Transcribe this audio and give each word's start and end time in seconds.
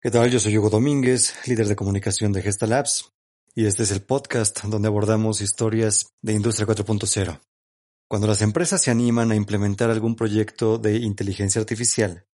¿Qué 0.00 0.12
tal? 0.12 0.30
Yo 0.30 0.38
soy 0.38 0.56
Hugo 0.56 0.70
Domínguez, 0.70 1.34
líder 1.48 1.66
de 1.66 1.74
comunicación 1.74 2.30
de 2.30 2.40
Gesta 2.40 2.68
Labs, 2.68 3.12
y 3.52 3.66
este 3.66 3.82
es 3.82 3.90
el 3.90 4.00
podcast 4.00 4.62
donde 4.62 4.86
abordamos 4.86 5.40
historias 5.40 6.14
de 6.22 6.34
Industria 6.34 6.68
4.0. 6.68 7.40
Cuando 8.08 8.28
las 8.28 8.40
empresas 8.40 8.80
se 8.80 8.92
animan 8.92 9.32
a 9.32 9.34
implementar 9.34 9.90
algún 9.90 10.14
proyecto 10.14 10.78
de 10.78 10.98
inteligencia 10.98 11.60
artificial, 11.60 12.28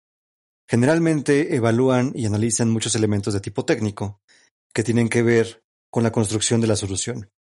generalmente 0.67 1.55
evalúan 1.55 2.11
y 2.13 2.25
analizan 2.25 2.69
muchos 2.69 2.95
elementos 2.95 3.33
de 3.33 3.39
tipo 3.39 3.63
técnico 3.63 4.19
que 4.73 4.83
tienen 4.83 5.07
que 5.07 5.23
ver 5.23 5.63
con 5.89 6.03
la 6.03 6.11
construcción 6.11 6.59
de 6.59 6.67
la 6.67 6.75
solución. 6.75 7.31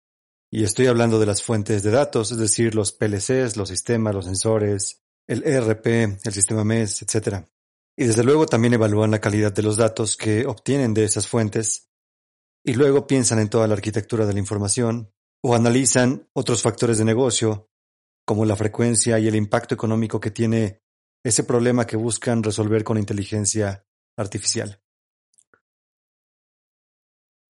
Y 0.52 0.62
estoy 0.62 0.86
hablando 0.86 1.18
de 1.18 1.26
las 1.26 1.42
fuentes 1.42 1.82
de 1.82 1.90
datos, 1.90 2.30
es 2.30 2.38
decir, 2.38 2.76
los 2.76 2.92
PLCs, 2.92 3.56
los 3.56 3.70
sistemas, 3.70 4.14
los 4.14 4.26
sensores, 4.26 5.02
el 5.26 5.42
ERP, 5.42 5.86
el 6.22 6.32
sistema 6.32 6.62
MES, 6.62 7.02
etc. 7.02 7.44
Y 7.96 8.04
desde 8.04 8.24
luego 8.24 8.46
también 8.46 8.74
evalúan 8.74 9.10
la 9.10 9.20
calidad 9.20 9.52
de 9.52 9.62
los 9.62 9.76
datos 9.76 10.16
que 10.16 10.46
obtienen 10.46 10.94
de 10.94 11.04
esas 11.04 11.28
fuentes 11.28 11.90
y 12.64 12.74
luego 12.74 13.06
piensan 13.06 13.38
en 13.38 13.50
toda 13.50 13.66
la 13.66 13.74
arquitectura 13.74 14.24
de 14.24 14.32
la 14.32 14.38
información 14.38 15.12
o 15.42 15.54
analizan 15.54 16.28
otros 16.32 16.62
factores 16.62 16.98
de 16.98 17.04
negocio 17.04 17.68
como 18.24 18.44
la 18.44 18.56
frecuencia 18.56 19.18
y 19.18 19.28
el 19.28 19.34
impacto 19.34 19.74
económico 19.74 20.20
que 20.20 20.30
tiene 20.30 20.82
ese 21.24 21.44
problema 21.44 21.86
que 21.86 21.96
buscan 21.96 22.42
resolver 22.42 22.84
con 22.84 22.98
inteligencia 22.98 23.86
artificial. 24.16 24.80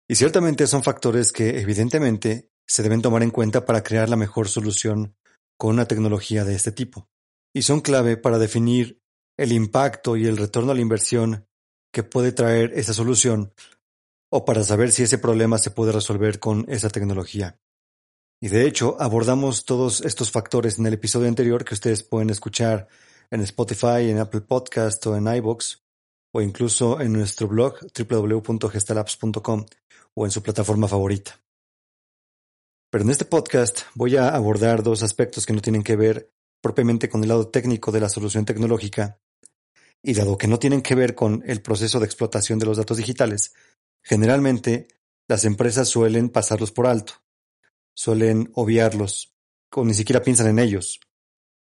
Y 0.09 0.15
ciertamente 0.15 0.67
son 0.67 0.83
factores 0.83 1.31
que 1.31 1.59
evidentemente 1.59 2.51
se 2.65 2.83
deben 2.83 3.01
tomar 3.01 3.23
en 3.23 3.31
cuenta 3.31 3.65
para 3.65 3.83
crear 3.83 4.09
la 4.09 4.15
mejor 4.15 4.47
solución 4.47 5.15
con 5.57 5.71
una 5.71 5.87
tecnología 5.87 6.45
de 6.45 6.55
este 6.55 6.71
tipo. 6.71 7.09
Y 7.53 7.63
son 7.63 7.81
clave 7.81 8.17
para 8.17 8.37
definir 8.37 9.01
el 9.37 9.51
impacto 9.51 10.17
y 10.17 10.25
el 10.25 10.37
retorno 10.37 10.71
a 10.71 10.75
la 10.75 10.81
inversión 10.81 11.47
que 11.93 12.03
puede 12.03 12.31
traer 12.31 12.73
esa 12.73 12.93
solución 12.93 13.53
o 14.29 14.43
para 14.43 14.63
saber 14.63 14.91
si 14.91 15.03
ese 15.03 15.17
problema 15.17 15.57
se 15.57 15.71
puede 15.71 15.91
resolver 15.91 16.39
con 16.39 16.65
esa 16.67 16.89
tecnología. 16.89 17.59
Y 18.41 18.49
de 18.49 18.67
hecho, 18.67 18.97
abordamos 18.99 19.65
todos 19.65 20.01
estos 20.01 20.31
factores 20.31 20.77
en 20.77 20.85
el 20.85 20.93
episodio 20.93 21.27
anterior 21.27 21.63
que 21.63 21.73
ustedes 21.73 22.03
pueden 22.03 22.29
escuchar 22.29 22.87
en 23.31 23.41
Spotify, 23.41 24.09
en 24.09 24.19
Apple 24.19 24.41
Podcast 24.41 25.05
o 25.07 25.15
en 25.15 25.27
iBox 25.27 25.83
o 26.33 26.41
incluso 26.41 26.99
en 26.99 27.13
nuestro 27.13 27.47
blog 27.47 27.79
www.gestalabs.com 27.97 29.65
o 30.13 30.25
en 30.25 30.31
su 30.31 30.43
plataforma 30.43 30.87
favorita. 30.87 31.39
Pero 32.91 33.03
en 33.03 33.09
este 33.09 33.25
podcast 33.25 33.81
voy 33.95 34.17
a 34.17 34.29
abordar 34.29 34.83
dos 34.83 35.03
aspectos 35.03 35.45
que 35.45 35.53
no 35.53 35.61
tienen 35.61 35.83
que 35.83 35.95
ver 35.95 36.31
propiamente 36.61 37.09
con 37.09 37.21
el 37.23 37.29
lado 37.29 37.49
técnico 37.49 37.91
de 37.91 38.01
la 38.01 38.09
solución 38.09 38.45
tecnológica, 38.45 39.19
y 40.01 40.13
dado 40.13 40.37
que 40.37 40.47
no 40.47 40.59
tienen 40.59 40.81
que 40.81 40.95
ver 40.95 41.15
con 41.15 41.43
el 41.45 41.61
proceso 41.61 41.99
de 41.99 42.05
explotación 42.05 42.59
de 42.59 42.65
los 42.65 42.77
datos 42.77 42.97
digitales, 42.97 43.53
generalmente 44.03 44.87
las 45.27 45.43
empresas 45.43 45.89
suelen 45.89 46.29
pasarlos 46.29 46.71
por 46.71 46.87
alto, 46.87 47.13
suelen 47.93 48.49
obviarlos, 48.53 49.35
o 49.71 49.83
ni 49.83 49.93
siquiera 49.93 50.21
piensan 50.21 50.47
en 50.47 50.59
ellos, 50.59 50.99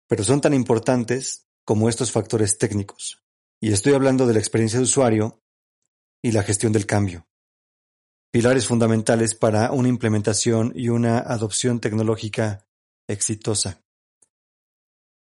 pero 0.08 0.24
son 0.24 0.42
tan 0.42 0.54
importantes 0.54 1.48
como 1.66 1.90
estos 1.90 2.12
factores 2.12 2.58
técnicos. 2.58 3.24
Y 3.62 3.74
estoy 3.74 3.94
hablando 3.94 4.26
de 4.26 4.34
la 4.34 4.40
experiencia 4.40 4.80
de 4.80 4.86
usuario 4.86 5.44
y 6.22 6.32
la 6.32 6.44
gestión 6.44 6.72
del 6.72 6.86
cambio. 6.86 7.28
Pilares 8.32 8.68
fundamentales 8.68 9.36
para 9.36 9.72
una 9.72 9.90
implementación 9.90 10.72
y 10.76 10.90
una 10.90 11.20
adopción 11.20 11.80
tecnológica 11.80 12.68
exitosa. 13.08 13.84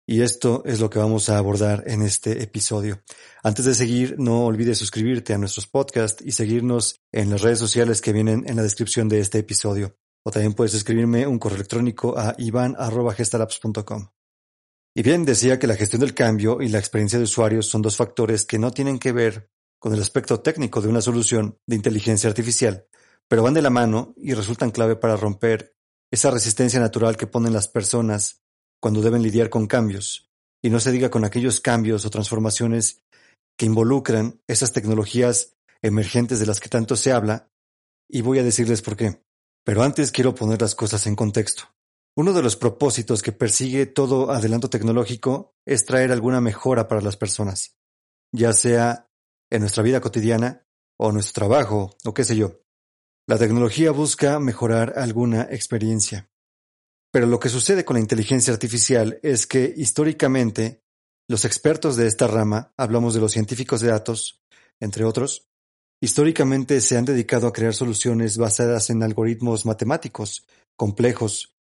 Y 0.06 0.22
esto 0.22 0.62
es 0.66 0.80
lo 0.80 0.90
que 0.90 0.98
vamos 0.98 1.28
a 1.28 1.38
abordar 1.38 1.84
en 1.86 2.02
este 2.02 2.42
episodio. 2.42 3.02
Antes 3.42 3.64
de 3.64 3.74
seguir, 3.74 4.16
no 4.18 4.46
olvides 4.46 4.78
suscribirte 4.78 5.32
a 5.32 5.38
nuestros 5.38 5.68
podcasts 5.68 6.22
y 6.24 6.32
seguirnos 6.32 7.00
en 7.12 7.30
las 7.30 7.42
redes 7.42 7.60
sociales 7.60 8.00
que 8.00 8.12
vienen 8.12 8.44
en 8.48 8.56
la 8.56 8.62
descripción 8.62 9.08
de 9.08 9.20
este 9.20 9.38
episodio. 9.38 9.96
O 10.24 10.30
también 10.30 10.54
puedes 10.54 10.74
escribirme 10.74 11.26
un 11.26 11.38
correo 11.38 11.56
electrónico 11.56 12.18
a 12.18 12.34
ivan.gestalabs.com. 12.36 14.08
Y 14.94 15.02
bien, 15.02 15.24
decía 15.24 15.58
que 15.58 15.66
la 15.66 15.76
gestión 15.76 16.00
del 16.00 16.14
cambio 16.14 16.60
y 16.60 16.68
la 16.68 16.78
experiencia 16.78 17.18
de 17.18 17.24
usuarios 17.24 17.66
son 17.66 17.80
dos 17.80 17.96
factores 17.96 18.44
que 18.44 18.58
no 18.58 18.72
tienen 18.72 18.98
que 18.98 19.12
ver 19.12 19.50
con 19.78 19.94
el 19.94 20.02
aspecto 20.02 20.40
técnico 20.40 20.80
de 20.80 20.88
una 20.88 21.00
solución 21.00 21.58
de 21.66 21.76
inteligencia 21.76 22.28
artificial, 22.28 22.86
pero 23.26 23.42
van 23.42 23.54
de 23.54 23.62
la 23.62 23.70
mano 23.70 24.14
y 24.16 24.34
resultan 24.34 24.70
clave 24.70 24.96
para 24.96 25.16
romper 25.16 25.74
esa 26.10 26.30
resistencia 26.30 26.78
natural 26.78 27.16
que 27.16 27.26
ponen 27.26 27.54
las 27.54 27.68
personas 27.68 28.41
cuando 28.82 29.00
deben 29.00 29.22
lidiar 29.22 29.48
con 29.48 29.68
cambios, 29.68 30.28
y 30.60 30.68
no 30.68 30.80
se 30.80 30.90
diga 30.90 31.08
con 31.08 31.24
aquellos 31.24 31.60
cambios 31.60 32.04
o 32.04 32.10
transformaciones 32.10 33.00
que 33.56 33.66
involucran 33.66 34.40
esas 34.48 34.72
tecnologías 34.72 35.54
emergentes 35.82 36.40
de 36.40 36.46
las 36.46 36.58
que 36.58 36.68
tanto 36.68 36.96
se 36.96 37.12
habla, 37.12 37.48
y 38.08 38.22
voy 38.22 38.40
a 38.40 38.42
decirles 38.42 38.82
por 38.82 38.96
qué. 38.96 39.22
Pero 39.64 39.84
antes 39.84 40.10
quiero 40.10 40.34
poner 40.34 40.60
las 40.60 40.74
cosas 40.74 41.06
en 41.06 41.14
contexto. 41.14 41.62
Uno 42.16 42.32
de 42.32 42.42
los 42.42 42.56
propósitos 42.56 43.22
que 43.22 43.30
persigue 43.30 43.86
todo 43.86 44.32
adelanto 44.32 44.68
tecnológico 44.68 45.54
es 45.64 45.84
traer 45.84 46.10
alguna 46.10 46.40
mejora 46.40 46.88
para 46.88 47.00
las 47.00 47.16
personas, 47.16 47.76
ya 48.34 48.52
sea 48.52 49.08
en 49.48 49.60
nuestra 49.60 49.84
vida 49.84 50.00
cotidiana 50.00 50.66
o 50.98 51.12
nuestro 51.12 51.34
trabajo 51.46 51.96
o 52.04 52.14
qué 52.14 52.24
sé 52.24 52.34
yo. 52.34 52.60
La 53.28 53.38
tecnología 53.38 53.92
busca 53.92 54.40
mejorar 54.40 54.94
alguna 54.96 55.42
experiencia. 55.42 56.31
Pero 57.12 57.26
lo 57.26 57.38
que 57.38 57.50
sucede 57.50 57.84
con 57.84 57.94
la 57.94 58.00
inteligencia 58.00 58.52
artificial 58.52 59.20
es 59.22 59.46
que 59.46 59.72
históricamente 59.76 60.82
los 61.28 61.44
expertos 61.44 61.96
de 61.96 62.06
esta 62.06 62.26
rama, 62.26 62.72
hablamos 62.76 63.14
de 63.14 63.20
los 63.20 63.32
científicos 63.32 63.80
de 63.80 63.88
datos, 63.88 64.40
entre 64.80 65.04
otros, 65.04 65.46
históricamente 66.00 66.80
se 66.80 66.96
han 66.96 67.04
dedicado 67.04 67.46
a 67.46 67.52
crear 67.52 67.74
soluciones 67.74 68.38
basadas 68.38 68.90
en 68.90 69.02
algoritmos 69.02 69.66
matemáticos 69.66 70.46
complejos, 70.76 71.54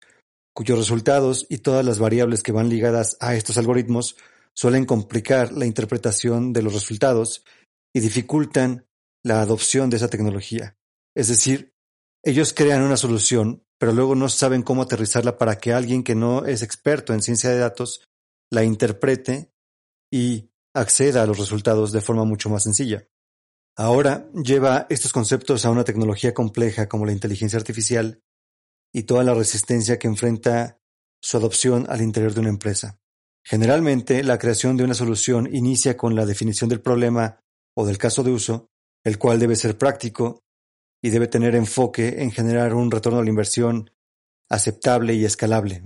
cuyos 0.54 0.78
resultados 0.78 1.46
y 1.48 1.58
todas 1.58 1.84
las 1.84 1.98
variables 1.98 2.42
que 2.42 2.52
van 2.52 2.68
ligadas 2.68 3.16
a 3.20 3.34
estos 3.34 3.58
algoritmos 3.58 4.16
suelen 4.54 4.84
complicar 4.84 5.52
la 5.52 5.66
interpretación 5.66 6.52
de 6.52 6.62
los 6.62 6.74
resultados 6.74 7.44
y 7.94 8.00
dificultan 8.00 8.86
la 9.22 9.42
adopción 9.42 9.90
de 9.90 9.98
esa 9.98 10.08
tecnología. 10.08 10.76
Es 11.14 11.28
decir, 11.28 11.72
ellos 12.24 12.52
crean 12.52 12.82
una 12.82 12.96
solución 12.96 13.64
pero 13.82 13.92
luego 13.92 14.14
no 14.14 14.28
saben 14.28 14.62
cómo 14.62 14.82
aterrizarla 14.82 15.38
para 15.38 15.58
que 15.58 15.72
alguien 15.72 16.04
que 16.04 16.14
no 16.14 16.46
es 16.46 16.62
experto 16.62 17.14
en 17.14 17.20
ciencia 17.20 17.50
de 17.50 17.58
datos 17.58 18.08
la 18.48 18.62
interprete 18.62 19.52
y 20.08 20.52
acceda 20.72 21.24
a 21.24 21.26
los 21.26 21.36
resultados 21.36 21.90
de 21.90 22.00
forma 22.00 22.24
mucho 22.24 22.48
más 22.48 22.62
sencilla. 22.62 23.08
Ahora 23.76 24.30
lleva 24.34 24.86
estos 24.88 25.12
conceptos 25.12 25.64
a 25.64 25.72
una 25.72 25.82
tecnología 25.82 26.32
compleja 26.32 26.88
como 26.88 27.06
la 27.06 27.10
inteligencia 27.10 27.58
artificial 27.58 28.22
y 28.94 29.02
toda 29.02 29.24
la 29.24 29.34
resistencia 29.34 29.98
que 29.98 30.06
enfrenta 30.06 30.78
su 31.20 31.36
adopción 31.36 31.86
al 31.88 32.02
interior 32.02 32.34
de 32.34 32.40
una 32.40 32.50
empresa. 32.50 33.00
Generalmente, 33.44 34.22
la 34.22 34.38
creación 34.38 34.76
de 34.76 34.84
una 34.84 34.94
solución 34.94 35.52
inicia 35.52 35.96
con 35.96 36.14
la 36.14 36.24
definición 36.24 36.70
del 36.70 36.82
problema 36.82 37.40
o 37.76 37.84
del 37.84 37.98
caso 37.98 38.22
de 38.22 38.30
uso, 38.30 38.70
el 39.02 39.18
cual 39.18 39.40
debe 39.40 39.56
ser 39.56 39.76
práctico 39.76 40.41
y 41.02 41.10
debe 41.10 41.26
tener 41.26 41.54
enfoque 41.54 42.22
en 42.22 42.30
generar 42.30 42.74
un 42.74 42.90
retorno 42.90 43.18
a 43.18 43.22
la 43.22 43.28
inversión 43.28 43.90
aceptable 44.48 45.14
y 45.14 45.24
escalable. 45.24 45.82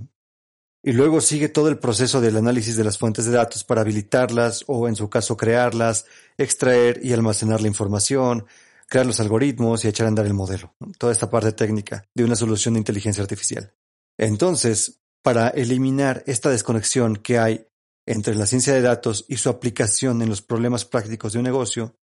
Y 0.83 0.93
luego 0.93 1.19
sigue 1.19 1.49
todo 1.49 1.69
el 1.69 1.79
proceso 1.79 2.21
del 2.21 2.37
análisis 2.37 2.77
de 2.77 2.83
las 2.83 2.97
fuentes 2.97 3.25
de 3.25 3.31
datos 3.31 3.63
para 3.63 3.81
habilitarlas 3.81 4.63
o 4.67 4.87
en 4.87 4.95
su 4.95 5.09
caso 5.09 5.35
crearlas, 5.35 6.05
extraer 6.37 6.99
y 7.03 7.11
almacenar 7.11 7.61
la 7.61 7.67
información, 7.67 8.45
crear 8.87 9.05
los 9.05 9.19
algoritmos 9.19 9.83
y 9.83 9.87
echar 9.87 10.05
a 10.05 10.09
andar 10.09 10.27
el 10.27 10.33
modelo. 10.33 10.75
Toda 10.97 11.11
esta 11.11 11.29
parte 11.29 11.51
técnica 11.51 12.07
de 12.13 12.23
una 12.23 12.35
solución 12.35 12.75
de 12.75 12.79
inteligencia 12.79 13.21
artificial. 13.21 13.73
Entonces, 14.17 15.01
para 15.23 15.49
eliminar 15.49 16.23
esta 16.25 16.49
desconexión 16.49 17.17
que 17.17 17.39
hay 17.39 17.67
entre 18.05 18.35
la 18.35 18.45
ciencia 18.45 18.73
de 18.73 18.81
datos 18.81 19.25
y 19.27 19.37
su 19.37 19.49
aplicación 19.49 20.21
en 20.21 20.29
los 20.29 20.41
problemas 20.41 20.85
prácticos 20.85 21.33
de 21.33 21.39
un 21.39 21.45
negocio, 21.45 21.97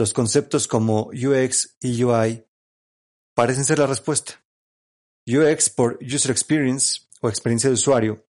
los 0.00 0.14
conceptos 0.14 0.66
como 0.66 1.10
UX 1.12 1.76
y 1.80 2.02
UI 2.02 2.46
parecen 3.34 3.64
ser 3.64 3.78
la 3.78 3.86
respuesta. 3.86 4.42
UX 5.26 5.70
por 5.70 5.98
User 6.02 6.30
Experience 6.30 7.02
o 7.20 7.28
experiencia 7.28 7.68
de 7.68 7.74
usuario 7.74 8.26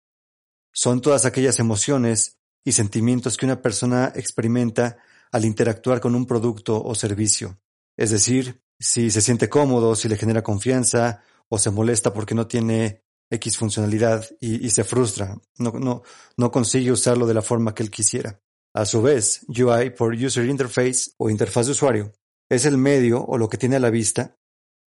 son 0.71 1.01
todas 1.01 1.25
aquellas 1.25 1.59
emociones 1.59 2.39
y 2.63 2.71
sentimientos 2.71 3.35
que 3.35 3.45
una 3.45 3.61
persona 3.61 4.13
experimenta 4.15 4.97
al 5.31 5.43
interactuar 5.43 5.99
con 5.99 6.15
un 6.15 6.25
producto 6.25 6.81
o 6.81 6.95
servicio. 6.95 7.59
Es 7.97 8.11
decir, 8.11 8.63
si 8.79 9.11
se 9.11 9.21
siente 9.21 9.49
cómodo, 9.49 9.95
si 9.95 10.07
le 10.07 10.17
genera 10.17 10.43
confianza 10.43 11.21
o 11.49 11.57
se 11.57 11.69
molesta 11.69 12.13
porque 12.13 12.35
no 12.35 12.47
tiene 12.47 13.03
X 13.29 13.57
funcionalidad 13.57 14.25
y, 14.39 14.69
se 14.69 14.85
frustra, 14.85 15.37
no, 15.57 15.71
no, 15.71 16.03
no 16.37 16.51
consigue 16.51 16.93
usarlo 16.93 17.27
de 17.27 17.33
la 17.33 17.41
forma 17.41 17.75
que 17.75 17.83
él 17.83 17.91
quisiera. 17.91 18.39
A 18.77 18.85
su 18.85 19.01
vez, 19.01 19.43
UI 19.47 19.89
por 19.89 20.13
User 20.13 20.45
Interface 20.45 21.09
o 21.17 21.31
interfaz 21.31 21.65
de 21.65 21.71
usuario 21.71 22.13
es 22.47 22.63
el 22.65 22.77
medio 22.77 23.25
o 23.25 23.39
lo 23.39 23.49
que 23.49 23.57
tiene 23.57 23.77
a 23.77 23.79
la 23.79 23.89
vista 23.89 24.35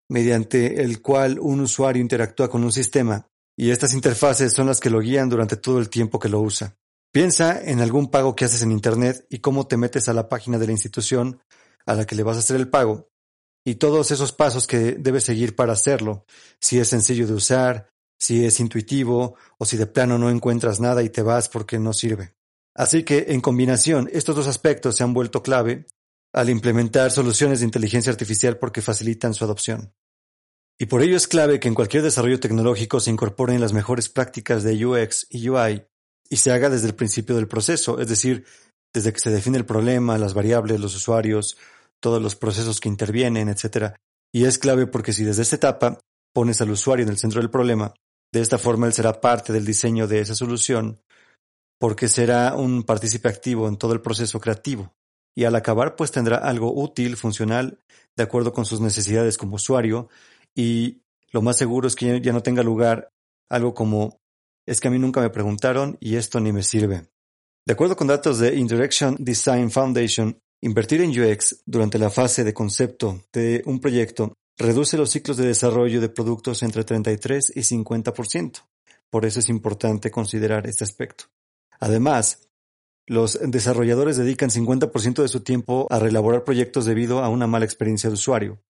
mediante 0.09 0.85
el 0.85 1.03
cual 1.03 1.41
un 1.41 1.59
usuario 1.59 2.01
interactúa 2.01 2.49
con 2.49 2.63
un 2.63 2.71
sistema 2.71 3.27
y 3.59 3.71
estas 3.71 3.93
interfaces 3.93 4.53
son 4.53 4.69
las 4.69 4.79
que 4.79 4.91
lo 4.91 5.01
guían 5.01 5.29
durante 5.29 5.57
todo 5.57 5.81
el 5.81 5.91
tiempo 5.91 6.21
que 6.21 6.29
lo 6.29 6.39
usa. 6.41 6.77
Piensa 7.13 7.61
en 7.61 7.81
algún 7.81 8.13
pago 8.13 8.37
que 8.37 8.45
haces 8.45 8.63
en 8.63 8.71
Internet 8.71 9.27
y 9.29 9.41
cómo 9.41 9.67
te 9.67 9.77
metes 9.77 10.09
a 10.09 10.15
la 10.15 10.29
página 10.29 10.57
de 10.61 10.67
la 10.67 10.73
institución 10.73 11.41
a 11.85 11.97
la 11.97 12.07
que 12.07 12.15
le 12.15 12.23
vas 12.23 12.37
a 12.37 12.41
hacer 12.41 12.55
el 12.55 12.69
pago 12.69 13.09
y 13.65 13.75
todos 13.75 14.13
esos 14.13 14.31
pasos 14.31 14.69
que 14.69 14.93
debes 14.93 15.25
seguir 15.25 15.57
para 15.57 15.73
hacerlo, 15.73 16.25
si 16.61 16.79
es 16.79 16.87
sencillo 16.87 17.27
de 17.27 17.33
usar, 17.33 17.91
si 18.21 18.45
es 18.45 18.61
intuitivo 18.61 19.35
o 19.59 19.65
si 19.65 19.77
de 19.77 19.87
plano 19.87 20.17
no 20.17 20.31
encuentras 20.31 20.79
nada 20.79 21.03
y 21.03 21.09
te 21.09 21.23
vas 21.23 21.49
porque 21.49 21.81
no 21.81 21.93
sirve. 21.93 22.37
Así 22.75 23.03
que, 23.03 23.27
en 23.29 23.41
combinación, 23.41 24.09
estos 24.13 24.37
dos 24.37 24.47
aspectos 24.47 24.97
se 24.97 25.05
han 25.05 25.15
vuelto 25.15 25.43
clave 25.43 25.87
al 26.33 26.49
implementar 26.49 27.11
soluciones 27.11 27.61
de 27.61 27.67
inteligencia 27.67 28.13
artificial 28.13 28.59
porque 28.59 28.83
facilitan 28.83 29.35
su 29.35 29.45
adopción. 29.45 29.93
Y 30.79 30.87
por 30.87 31.03
ello 31.03 31.17
es 31.17 31.29
clave 31.29 31.61
que 31.61 31.69
en 31.69 31.75
cualquier 31.75 32.03
desarrollo 32.03 32.41
tecnológico 32.41 33.01
se 33.01 33.11
incorporen 33.11 33.61
las 33.61 33.73
mejores 33.73 34.09
prácticas 34.09 34.63
de 34.63 34.87
UX 34.87 35.27
y 35.29 35.49
UI 35.49 35.85
y 36.31 36.37
se 36.37 36.53
haga 36.53 36.71
desde 36.71 36.87
el 36.87 36.95
principio 36.95 37.37
del 37.37 37.49
proceso, 37.49 38.01
es 38.01 38.09
decir, 38.09 38.47
desde 38.95 39.13
que 39.13 39.19
se 39.19 39.31
define 39.31 39.59
el 39.59 39.67
problema, 39.67 40.17
las 40.17 40.33
variables, 40.33 40.81
los 40.81 40.95
usuarios, 40.95 41.59
todos 42.01 42.23
los 42.23 42.35
procesos 42.35 42.81
que 42.81 42.89
intervienen, 42.89 43.49
etc. 43.49 43.95
Y 44.33 44.45
es 44.45 44.59
clave 44.59 44.87
porque 44.87 45.13
si 45.13 45.25
desde 45.25 45.43
esta 45.43 45.57
etapa 45.57 45.99
pones 46.33 46.61
al 46.61 46.71
usuario 46.71 47.05
en 47.05 47.11
el 47.11 47.19
centro 47.19 47.41
del 47.41 47.51
problema, 47.51 47.93
de 48.33 48.41
esta 48.41 48.59
forma 48.59 48.87
él 48.87 48.93
será 48.93 49.21
parte 49.21 49.53
del 49.53 49.67
diseño 49.67 50.07
de 50.07 50.21
esa 50.21 50.35
solución, 50.35 51.03
porque 51.81 52.07
será 52.07 52.55
un 52.55 52.85
partícipe 52.85 53.29
activo 53.29 53.67
en 53.67 53.77
todo 53.77 53.93
el 53.93 54.01
proceso 54.01 54.39
creativo. 54.39 54.95
Y 55.35 55.45
al 55.45 55.57
acabar, 55.57 55.97
pues 55.97 56.13
tendrá 56.13 56.37
algo 56.37 56.73
útil, 56.73 57.17
funcional, 57.17 57.81
de 58.17 58.23
acuerdo 58.23 58.53
con 58.53 58.65
sus 58.67 58.81
necesidades 58.81 59.39
como 59.39 59.57
usuario, 59.57 60.09
y 60.55 61.01
lo 61.33 61.43
más 61.43 61.57
seguro 61.57 61.89
es 61.89 61.97
que 61.97 62.21
ya 62.21 62.33
no 62.33 62.43
tenga 62.43 62.63
lugar 62.63 63.11
algo 63.49 63.75
como 63.75 64.21
es 64.67 64.81
que 64.81 64.89
a 64.89 64.91
mí 64.91 64.99
nunca 64.99 65.21
me 65.21 65.31
preguntaron 65.31 65.97
y 66.01 66.17
esto 66.17 66.39
ni 66.39 66.53
me 66.53 66.63
sirve. 66.63 67.09
De 67.67 67.73
acuerdo 67.73 67.97
con 67.97 68.07
datos 68.07 68.39
de 68.39 68.57
Interaction 68.57 69.17
Design 69.19 69.71
Foundation, 69.71 70.39
Invertir 70.63 71.01
en 71.01 71.19
UX 71.19 71.63
durante 71.65 71.99
la 71.99 72.11
fase 72.11 72.45
de 72.45 72.53
concepto 72.53 73.25
de 73.33 73.63
un 73.65 73.81
proyecto 73.81 74.35
reduce 74.59 74.99
los 74.99 75.09
ciclos 75.09 75.39
de 75.39 75.47
desarrollo 75.47 76.03
de 76.03 76.11
productos 76.11 76.63
entre 76.63 76.85
33 76.85 77.53
y 77.57 77.61
50%. 77.61 78.65
Por 79.09 79.25
eso 79.25 79.41
es 79.41 79.49
importante 79.49 80.11
considerar 80.11 80.67
este 80.67 80.85
aspecto. 80.85 81.25
Además, 81.81 82.51
los 83.07 83.41
desarrolladores 83.43 84.17
dedican 84.17 84.51
50% 84.51 85.23
de 85.23 85.29
su 85.29 85.41
tiempo 85.41 85.87
a 85.91 85.99
reelaborar 85.99 86.45
proyectos 86.45 86.85
debido 86.85 87.25
a 87.25 87.29
una 87.29 87.47
mala 87.47 87.65
experiencia 87.65 88.09
de 88.09 88.15
usuario. 88.15 88.63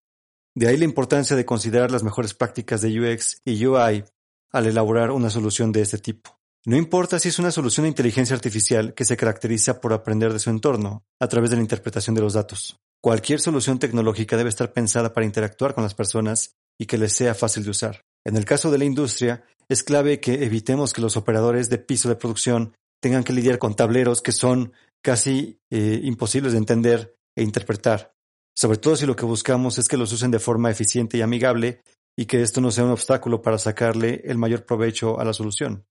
De 0.55 0.69
ahí 0.69 0.77
la 0.77 0.85
importancia 0.85 1.37
de 1.37 1.45
considerar 1.45 1.91
las 1.91 2.03
mejores 2.03 2.35
prácticas 2.35 2.81
de 2.81 2.99
UX 2.99 3.43
y 3.45 3.67
UI 3.67 4.05
al 4.53 4.67
elaborar 4.67 5.11
una 5.11 5.31
solución 5.31 5.73
de 5.73 5.83
este 5.83 5.99
tipo. 5.99 6.41
No 6.67 6.77
importa 6.77 7.19
si 7.19 7.29
es 7.29 7.39
una 7.39 7.51
solución 7.51 7.85
de 7.85 7.91
inteligencia 7.91 8.35
artificial 8.35 8.95
que 8.95 9.05
se 9.05 9.17
caracteriza 9.17 9.81
por 9.81 9.93
aprender 9.93 10.33
de 10.33 10.39
su 10.39 10.51
entorno 10.51 11.05
a 11.19 11.29
través 11.29 11.51
de 11.51 11.57
la 11.57 11.63
interpretación 11.63 12.15
de 12.15 12.21
los 12.21 12.35
datos. 12.35 12.79
Cualquier 13.01 13.41
solución 13.41 13.79
tecnológica 13.79 14.37
debe 14.37 14.51
estar 14.51 14.73
pensada 14.73 15.15
para 15.15 15.25
interactuar 15.25 15.75
con 15.75 15.85
las 15.85 15.95
personas 15.95 16.57
y 16.79 16.87
que 16.87 16.99
les 16.99 17.15
sea 17.15 17.35
fácil 17.35 17.65
de 17.65 17.71
usar. 17.71 18.05
En 18.25 18.37
el 18.37 18.45
caso 18.45 18.71
de 18.71 18.79
la 18.79 18.85
industria, 18.85 19.45
es 19.71 19.83
clave 19.83 20.21
que 20.21 20.45
evitemos 20.45 20.93
que 20.93 21.01
los 21.01 21.17
operadores 21.17 21.71
de 21.71 21.79
piso 21.79 22.09
de 22.11 22.17
producción 22.17 22.75
tengan 23.01 23.25
que 23.25 23.33
lidiar 23.33 23.59
con 23.59 23.75
tableros 23.75 24.23
que 24.23 24.33
son 24.33 24.73
casi 25.03 25.59
eh, 25.71 26.01
imposibles 26.03 26.53
de 26.53 26.59
entender 26.59 27.17
e 27.35 27.43
interpretar, 27.43 28.15
sobre 28.55 28.79
todo 28.79 28.97
si 28.97 29.07
lo 29.07 29.17
que 29.17 29.25
buscamos 29.25 29.79
es 29.79 29.89
que 29.89 29.97
los 29.97 30.13
usen 30.13 30.31
de 30.31 30.39
forma 30.39 30.71
eficiente 30.71 31.17
y 31.17 31.23
amigable 31.23 31.81
y 32.17 32.27
que 32.27 32.43
esto 32.43 32.61
no 32.61 32.71
sea 32.71 32.85
un 32.85 32.91
obstáculo 32.91 33.41
para 33.41 33.59
sacarle 33.59 34.21
el 34.25 34.37
mayor 34.37 34.67
provecho 34.67 35.19
a 35.19 35.25
la 35.25 35.33
solución. 35.33 35.87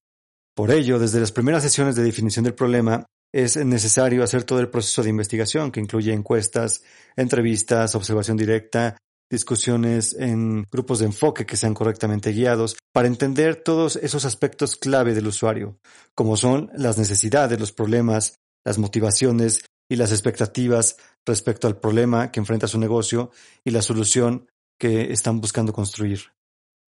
Por 0.55 0.71
ello, 0.71 0.99
desde 0.99 1.19
las 1.19 1.31
primeras 1.31 1.63
sesiones 1.63 1.95
de 1.95 2.03
definición 2.03 2.43
del 2.43 2.53
problema, 2.53 3.05
es 3.31 3.57
necesario 3.57 4.23
hacer 4.23 4.43
todo 4.43 4.59
el 4.59 4.69
proceso 4.69 5.01
de 5.03 5.09
investigación, 5.09 5.71
que 5.71 5.79
incluye 5.79 6.13
encuestas, 6.13 6.83
entrevistas, 7.15 7.95
observación 7.95 8.37
directa, 8.37 8.97
discusiones 9.29 10.15
en 10.17 10.65
grupos 10.71 10.99
de 10.99 11.05
enfoque 11.05 11.45
que 11.45 11.57
sean 11.57 11.73
correctamente 11.73 12.31
guiados, 12.31 12.77
para 12.93 13.07
entender 13.07 13.57
todos 13.57 13.95
esos 13.97 14.25
aspectos 14.25 14.75
clave 14.75 15.13
del 15.13 15.27
usuario, 15.27 15.77
como 16.15 16.35
son 16.35 16.71
las 16.73 16.97
necesidades, 16.97 17.59
los 17.59 17.71
problemas, 17.71 18.35
las 18.65 18.77
motivaciones 18.77 19.65
y 19.89 19.95
las 19.95 20.11
expectativas 20.11 20.97
respecto 21.25 21.67
al 21.67 21.79
problema 21.79 22.31
que 22.31 22.39
enfrenta 22.39 22.67
su 22.67 22.79
negocio 22.79 23.31
y 23.63 23.71
la 23.71 23.81
solución 23.81 24.47
que 24.79 25.11
están 25.11 25.41
buscando 25.41 25.73
construir. 25.73 26.31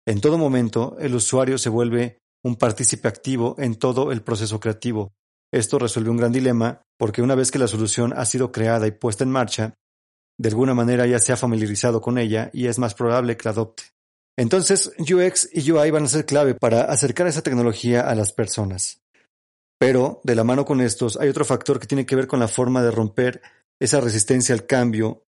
En 0.08 0.22
todo 0.22 0.38
momento, 0.38 0.98
el 1.00 1.16
usuario 1.16 1.58
se 1.58 1.70
vuelve 1.70 2.20
un 2.44 2.56
partícipe 2.56 3.08
activo 3.08 3.56
en 3.58 3.76
todo 3.76 4.12
el 4.12 4.22
proceso 4.22 4.60
creativo. 4.60 5.12
Esto 5.52 5.80
resuelve 5.80 6.10
un 6.10 6.18
gran 6.18 6.32
dilema 6.32 6.82
porque 6.98 7.22
una 7.22 7.36
vez 7.36 7.52
que 7.52 7.60
la 7.60 7.68
solución 7.68 8.14
ha 8.16 8.26
sido 8.26 8.52
creada 8.52 8.88
y 8.88 8.92
puesta 8.92 9.24
en 9.24 9.32
marcha, 9.32 9.74
de 10.40 10.50
alguna 10.50 10.74
manera 10.74 11.06
ya 11.06 11.20
se 11.20 11.34
ha 11.34 11.38
familiarizado 11.38 12.00
con 12.00 12.18
ella 12.18 12.50
y 12.54 12.68
es 12.68 12.80
más 12.80 12.96
probable 12.96 13.36
que 13.36 13.44
la 13.44 13.52
adopte. 13.52 13.84
Entonces, 14.38 14.94
UX 14.98 15.50
y 15.52 15.70
UI 15.70 15.92
van 15.92 16.06
a 16.06 16.08
ser 16.08 16.26
clave 16.26 16.56
para 16.56 16.84
acercar 16.84 17.28
esa 17.28 17.42
tecnología 17.42 18.02
a 18.02 18.16
las 18.16 18.32
personas. 18.32 19.02
Pero, 19.78 20.22
de 20.24 20.36
la 20.36 20.46
mano 20.46 20.64
con 20.64 20.80
estos, 20.80 21.18
hay 21.18 21.28
otro 21.28 21.44
factor 21.44 21.78
que 21.78 21.88
tiene 21.88 22.06
que 22.06 22.16
ver 22.16 22.28
con 22.28 22.40
la 22.40 22.48
forma 22.48 22.82
de 22.82 22.90
romper 22.90 23.42
esa 23.82 24.00
resistencia 24.00 24.56
al 24.56 24.66
cambio 24.66 25.26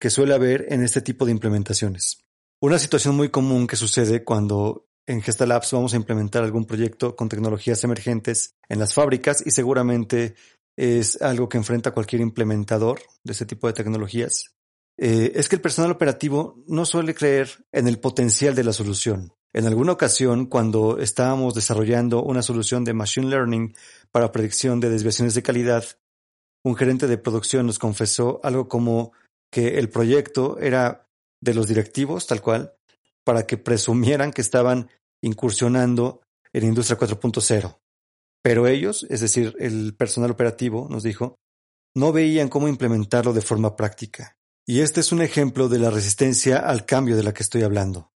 que 0.00 0.10
suele 0.10 0.34
haber 0.34 0.66
en 0.72 0.82
este 0.82 1.00
tipo 1.00 1.26
de 1.26 1.30
implementaciones. 1.32 2.24
Una 2.60 2.80
situación 2.80 3.14
muy 3.14 3.28
común 3.28 3.68
que 3.68 3.76
sucede 3.76 4.24
cuando 4.24 4.88
en 5.06 5.22
Gestalabs 5.22 5.70
vamos 5.70 5.94
a 5.94 5.96
implementar 5.96 6.42
algún 6.42 6.64
proyecto 6.64 7.14
con 7.14 7.28
tecnologías 7.28 7.84
emergentes 7.84 8.56
en 8.68 8.80
las 8.80 8.94
fábricas 8.94 9.44
y 9.46 9.52
seguramente 9.52 10.34
es 10.76 11.20
algo 11.22 11.48
que 11.48 11.58
enfrenta 11.58 11.92
cualquier 11.92 12.22
implementador 12.22 13.00
de 13.24 13.32
ese 13.32 13.46
tipo 13.46 13.66
de 13.66 13.72
tecnologías. 13.72 14.54
Eh, 14.98 15.32
es 15.34 15.48
que 15.48 15.56
el 15.56 15.62
personal 15.62 15.90
operativo 15.90 16.62
no 16.66 16.84
suele 16.84 17.14
creer 17.14 17.48
en 17.72 17.88
el 17.88 17.98
potencial 17.98 18.54
de 18.54 18.64
la 18.64 18.72
solución. 18.72 19.32
En 19.52 19.66
alguna 19.66 19.92
ocasión, 19.92 20.46
cuando 20.46 20.98
estábamos 20.98 21.54
desarrollando 21.54 22.22
una 22.22 22.42
solución 22.42 22.84
de 22.84 22.92
Machine 22.92 23.28
Learning 23.28 23.74
para 24.12 24.30
predicción 24.30 24.78
de 24.78 24.90
desviaciones 24.90 25.34
de 25.34 25.42
calidad, 25.42 25.84
un 26.62 26.76
gerente 26.76 27.06
de 27.06 27.18
producción 27.18 27.66
nos 27.66 27.78
confesó 27.78 28.40
algo 28.44 28.68
como 28.68 29.12
que 29.50 29.78
el 29.78 29.88
proyecto 29.88 30.58
era 30.60 31.08
de 31.40 31.54
los 31.54 31.66
directivos, 31.66 32.26
tal 32.26 32.42
cual, 32.42 32.74
para 33.24 33.46
que 33.46 33.56
presumieran 33.56 34.32
que 34.32 34.42
estaban 34.42 34.88
incursionando 35.22 36.20
en 36.52 36.64
Industria 36.64 36.98
4.0. 36.98 37.79
Pero 38.42 38.66
ellos, 38.66 39.06
es 39.10 39.20
decir, 39.20 39.54
el 39.58 39.94
personal 39.96 40.30
operativo, 40.30 40.88
nos 40.90 41.02
dijo, 41.02 41.36
no 41.94 42.12
veían 42.12 42.48
cómo 42.48 42.68
implementarlo 42.68 43.32
de 43.32 43.42
forma 43.42 43.76
práctica. 43.76 44.36
Y 44.66 44.80
este 44.80 45.00
es 45.00 45.12
un 45.12 45.22
ejemplo 45.22 45.68
de 45.68 45.78
la 45.78 45.90
resistencia 45.90 46.58
al 46.58 46.86
cambio 46.86 47.16
de 47.16 47.22
la 47.22 47.34
que 47.34 47.42
estoy 47.42 47.62
hablando. 47.62 48.12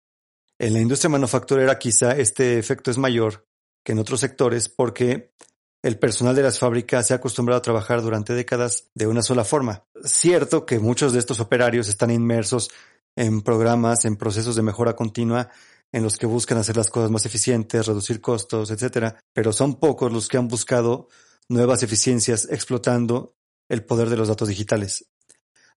En 0.59 0.73
la 0.73 0.79
industria 0.79 1.09
manufacturera 1.09 1.79
quizá 1.79 2.11
este 2.17 2.59
efecto 2.59 2.91
es 2.91 2.97
mayor 2.97 3.47
que 3.83 3.93
en 3.93 3.99
otros 3.99 4.19
sectores 4.19 4.69
porque 4.69 5.33
el 5.81 5.97
personal 5.97 6.35
de 6.35 6.43
las 6.43 6.59
fábricas 6.59 7.07
se 7.07 7.13
ha 7.13 7.17
acostumbrado 7.17 7.57
a 7.57 7.63
trabajar 7.63 8.01
durante 8.01 8.33
décadas 8.33 8.89
de 8.93 9.07
una 9.07 9.23
sola 9.23 9.43
forma. 9.43 9.85
Cierto 10.03 10.65
que 10.65 10.77
muchos 10.77 11.13
de 11.13 11.19
estos 11.19 11.39
operarios 11.39 11.87
están 11.87 12.11
inmersos 12.11 12.69
en 13.15 13.41
programas, 13.41 14.05
en 14.05 14.17
procesos 14.17 14.55
de 14.55 14.61
mejora 14.61 14.95
continua 14.95 15.49
en 15.91 16.03
los 16.03 16.17
que 16.17 16.25
buscan 16.25 16.57
hacer 16.57 16.77
las 16.77 16.89
cosas 16.89 17.11
más 17.11 17.25
eficientes, 17.25 17.85
reducir 17.85 18.21
costos, 18.21 18.71
etcétera, 18.71 19.19
pero 19.33 19.51
son 19.51 19.75
pocos 19.75 20.11
los 20.11 20.27
que 20.27 20.37
han 20.37 20.47
buscado 20.47 21.07
nuevas 21.49 21.83
eficiencias 21.83 22.47
explotando 22.49 23.35
el 23.69 23.83
poder 23.83 24.09
de 24.09 24.17
los 24.17 24.27
datos 24.27 24.47
digitales. 24.47 25.05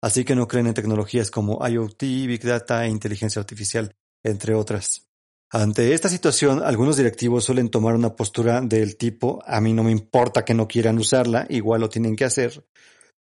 Así 0.00 0.24
que 0.24 0.34
no 0.34 0.46
creen 0.46 0.66
en 0.66 0.74
tecnologías 0.74 1.30
como 1.30 1.66
IoT, 1.66 2.00
Big 2.00 2.42
Data 2.42 2.84
e 2.84 2.90
inteligencia 2.90 3.40
artificial, 3.40 3.94
entre 4.22 4.54
otras. 4.54 5.06
Ante 5.50 5.94
esta 5.94 6.08
situación, 6.08 6.62
algunos 6.64 6.96
directivos 6.96 7.44
suelen 7.44 7.70
tomar 7.70 7.94
una 7.94 8.16
postura 8.16 8.60
del 8.60 8.96
tipo 8.96 9.42
a 9.46 9.60
mí 9.60 9.72
no 9.72 9.84
me 9.84 9.92
importa 9.92 10.44
que 10.44 10.54
no 10.54 10.66
quieran 10.66 10.98
usarla, 10.98 11.46
igual 11.48 11.80
lo 11.80 11.88
tienen 11.88 12.16
que 12.16 12.24
hacer, 12.24 12.66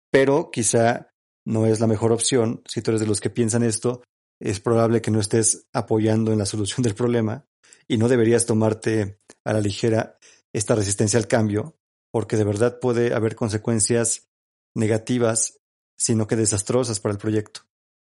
pero 0.09 0.49
quizá 0.51 1.09
no 1.45 1.65
es 1.65 1.79
la 1.79 1.87
mejor 1.87 2.11
opción. 2.11 2.61
Si 2.65 2.81
tú 2.81 2.91
eres 2.91 3.01
de 3.01 3.07
los 3.07 3.19
que 3.19 3.29
piensan 3.29 3.63
esto, 3.63 4.03
es 4.43 4.59
probable 4.59 5.01
que 5.01 5.09
no 5.09 5.21
estés 5.21 5.67
apoyando 5.71 6.33
en 6.33 6.39
la 6.39 6.45
solución 6.45 6.83
del 6.83 6.95
problema 6.95 7.47
y 7.87 7.97
no 7.97 8.09
deberías 8.09 8.45
tomarte 8.45 9.21
a 9.45 9.53
la 9.53 9.61
ligera 9.61 10.17
esta 10.51 10.75
resistencia 10.75 11.17
al 11.17 11.27
cambio, 11.27 11.77
porque 12.11 12.35
de 12.35 12.43
verdad 12.43 12.79
puede 12.79 13.13
haber 13.13 13.35
consecuencias 13.35 14.29
negativas 14.75 15.61
sino 15.95 16.27
que 16.27 16.35
desastrosas 16.35 16.99
para 16.99 17.13
el 17.13 17.19
proyecto. 17.19 17.61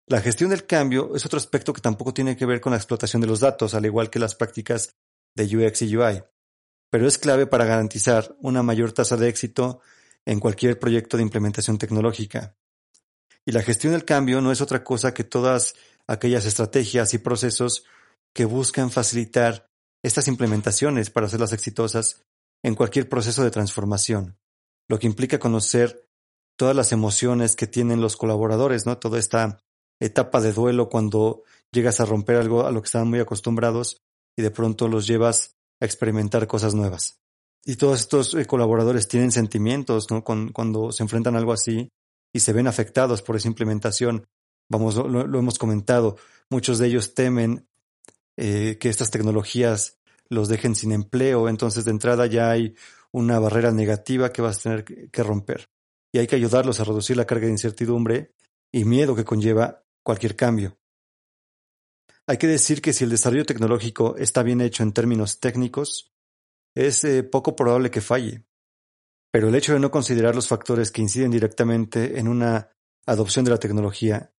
La 0.06 0.20
gestión 0.20 0.50
del 0.50 0.66
cambio 0.66 1.16
es 1.16 1.24
otro 1.24 1.38
aspecto 1.38 1.72
que 1.72 1.80
tampoco 1.80 2.12
tiene 2.12 2.36
que 2.36 2.44
ver 2.44 2.60
con 2.60 2.72
la 2.72 2.76
explotación 2.76 3.22
de 3.22 3.28
los 3.28 3.40
datos, 3.40 3.74
al 3.74 3.86
igual 3.86 4.10
que 4.10 4.18
las 4.18 4.34
prácticas 4.34 4.94
de 5.34 5.44
UX 5.44 5.82
y 5.82 5.96
UI, 5.96 6.22
pero 6.90 7.08
es 7.08 7.16
clave 7.16 7.46
para 7.46 7.64
garantizar 7.64 8.36
una 8.40 8.62
mayor 8.62 8.92
tasa 8.92 9.16
de 9.16 9.28
éxito 9.28 9.80
en 10.26 10.38
cualquier 10.38 10.78
proyecto 10.78 11.16
de 11.16 11.22
implementación 11.22 11.78
tecnológica. 11.78 12.56
Y 13.46 13.52
la 13.52 13.62
gestión 13.62 13.94
del 13.94 14.04
cambio 14.04 14.42
no 14.42 14.52
es 14.52 14.60
otra 14.60 14.84
cosa 14.84 15.14
que 15.14 15.24
todas 15.24 15.74
aquellas 16.08 16.44
estrategias 16.46 17.14
y 17.14 17.18
procesos 17.18 17.84
que 18.34 18.44
buscan 18.44 18.90
facilitar 18.90 19.68
estas 20.02 20.28
implementaciones 20.28 21.10
para 21.10 21.26
hacerlas 21.26 21.52
exitosas 21.52 22.22
en 22.62 22.74
cualquier 22.74 23.08
proceso 23.08 23.42
de 23.42 23.50
transformación, 23.50 24.38
lo 24.88 24.98
que 24.98 25.06
implica 25.06 25.38
conocer 25.38 26.08
todas 26.56 26.74
las 26.74 26.92
emociones 26.92 27.56
que 27.56 27.66
tienen 27.66 28.00
los 28.00 28.16
colaboradores, 28.16 28.86
¿no? 28.86 28.98
Toda 28.98 29.18
esta 29.18 29.58
etapa 30.00 30.40
de 30.40 30.52
duelo 30.52 30.88
cuando 30.88 31.42
llegas 31.72 32.00
a 32.00 32.04
romper 32.04 32.36
algo 32.36 32.66
a 32.66 32.70
lo 32.70 32.82
que 32.82 32.86
estaban 32.86 33.08
muy 33.08 33.20
acostumbrados 33.20 34.02
y 34.36 34.42
de 34.42 34.50
pronto 34.50 34.88
los 34.88 35.06
llevas 35.06 35.54
a 35.80 35.84
experimentar 35.84 36.46
cosas 36.46 36.74
nuevas. 36.74 37.20
Y 37.64 37.76
todos 37.76 38.00
estos 38.00 38.34
eh, 38.34 38.46
colaboradores 38.46 39.08
tienen 39.08 39.32
sentimientos, 39.32 40.10
¿no? 40.10 40.22
Cuando, 40.22 40.92
se 40.92 41.02
enfrentan 41.02 41.34
a 41.34 41.38
algo 41.38 41.52
así 41.52 41.88
y 42.32 42.40
se 42.40 42.52
ven 42.52 42.68
afectados 42.68 43.22
por 43.22 43.36
esa 43.36 43.48
implementación. 43.48 44.24
Vamos, 44.68 44.96
lo, 44.96 45.38
hemos 45.38 45.58
comentado, 45.58 46.16
muchos 46.50 46.78
de 46.78 46.88
ellos 46.88 47.14
temen 47.14 47.68
eh, 48.36 48.78
que 48.80 48.88
estas 48.88 49.10
tecnologías 49.10 49.98
los 50.28 50.48
dejen 50.48 50.74
sin 50.74 50.92
empleo, 50.92 51.48
entonces 51.48 51.84
de 51.84 51.92
entrada 51.92 52.26
ya 52.26 52.50
hay 52.50 52.74
una 53.12 53.38
barrera 53.38 53.70
negativa 53.70 54.32
que 54.32 54.42
vas 54.42 54.58
a 54.58 54.62
tener 54.62 54.84
que 54.84 55.22
romper. 55.22 55.70
Y 56.12 56.18
hay 56.18 56.26
que 56.26 56.36
ayudarlos 56.36 56.80
a 56.80 56.84
reducir 56.84 57.16
la 57.16 57.26
carga 57.26 57.46
de 57.46 57.52
incertidumbre 57.52 58.34
y 58.72 58.84
miedo 58.84 59.14
que 59.14 59.24
conlleva 59.24 59.84
cualquier 60.02 60.36
cambio. 60.36 60.78
Hay 62.26 62.38
que 62.38 62.48
decir 62.48 62.82
que 62.82 62.92
si 62.92 63.04
el 63.04 63.10
desarrollo 63.10 63.46
tecnológico 63.46 64.16
está 64.16 64.42
bien 64.42 64.60
hecho 64.60 64.82
en 64.82 64.92
términos 64.92 65.38
técnicos, 65.38 66.12
es 66.74 67.04
eh, 67.04 67.22
poco 67.22 67.54
probable 67.54 67.90
que 67.90 68.00
falle. 68.00 68.44
Pero 69.30 69.48
el 69.48 69.54
hecho 69.54 69.72
de 69.72 69.80
no 69.80 69.90
considerar 69.90 70.34
los 70.34 70.48
factores 70.48 70.90
que 70.90 71.02
inciden 71.02 71.30
directamente 71.30 72.18
en 72.18 72.26
una 72.26 72.70
adopción 73.06 73.44
de 73.44 73.52
la 73.52 73.58
tecnología 73.58 74.32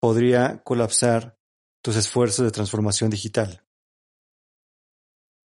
podría 0.00 0.62
colapsar 0.62 1.38
tus 1.82 1.96
esfuerzos 1.96 2.44
de 2.44 2.50
transformación 2.50 3.10
digital. 3.10 3.62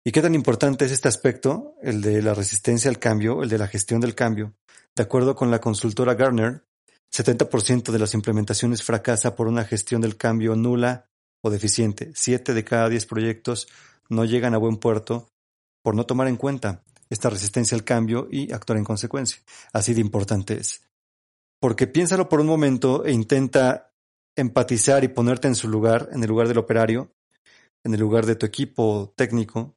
¿Y 0.05 0.13
qué 0.13 0.23
tan 0.23 0.35
importante 0.35 0.85
es 0.85 0.93
este 0.93 1.09
aspecto, 1.09 1.75
el 1.83 2.01
de 2.01 2.23
la 2.23 2.33
resistencia 2.33 2.89
al 2.91 2.99
cambio, 2.99 3.43
el 3.43 3.49
de 3.49 3.59
la 3.59 3.67
gestión 3.67 4.01
del 4.01 4.15
cambio? 4.15 4.55
De 4.95 5.03
acuerdo 5.03 5.35
con 5.35 5.51
la 5.51 5.61
consultora 5.61 6.15
Gartner, 6.15 6.65
70% 7.13 7.91
de 7.91 7.99
las 7.99 8.15
implementaciones 8.15 8.83
fracasa 8.83 9.35
por 9.35 9.49
una 9.49 9.65
gestión 9.65 10.01
del 10.01 10.17
cambio 10.17 10.55
nula 10.55 11.11
o 11.41 11.51
deficiente. 11.51 12.13
Siete 12.15 12.55
de 12.55 12.65
cada 12.65 12.89
diez 12.89 13.07
proyectos 13.07 13.69
no 14.09 14.25
llegan 14.25 14.55
a 14.55 14.59
buen 14.59 14.77
puerto 14.77 15.31
por 15.83 15.95
no 15.95 16.07
tomar 16.07 16.29
en 16.29 16.37
cuenta 16.37 16.85
esta 17.11 17.31
resistencia 17.31 17.77
al 17.77 17.85
cambio 17.85 18.29
y 18.31 18.53
actuar 18.53 18.79
en 18.79 18.85
consecuencia. 18.85 19.39
Así 19.73 19.95
de 19.95 20.01
importante 20.01 20.59
es. 20.59 20.83
Porque 21.61 21.87
piénsalo 21.87 22.29
por 22.29 22.41
un 22.41 22.47
momento 22.47 23.05
e 23.05 23.13
intenta 23.13 23.86
empatizar 24.37 25.03
y 25.03 25.09
ponerte 25.09 25.49
en 25.49 25.55
su 25.55 25.69
lugar, 25.69 26.11
en 26.13 26.23
el 26.23 26.29
lugar 26.29 26.49
del 26.49 26.59
operario, 26.59 27.13
en 27.85 27.95
el 27.95 28.01
lugar 28.01 28.27
de 28.27 28.37
tu 28.37 28.47
equipo 28.47 29.13
técnico, 29.17 29.77